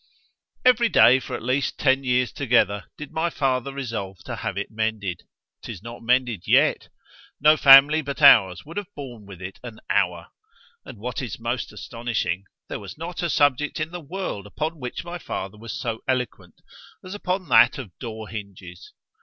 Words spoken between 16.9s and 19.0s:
as upon that of door hinges.